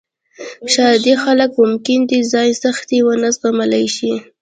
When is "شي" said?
3.95-4.13